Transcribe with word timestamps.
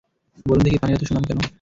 বলুন 0.45 0.63
দেখি, 0.65 0.77
পানির 0.81 0.97
এত 0.97 1.03
সুনাম 1.07 1.23
কেন? 1.27 1.39